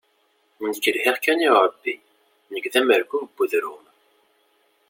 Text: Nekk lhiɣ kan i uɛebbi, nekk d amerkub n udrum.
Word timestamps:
Nekk 0.69 0.85
lhiɣ 0.95 1.15
kan 1.23 1.39
i 1.45 1.47
uɛebbi, 1.53 1.95
nekk 2.53 2.65
d 2.71 2.73
amerkub 2.79 3.23
n 3.37 3.39
udrum. 3.43 3.85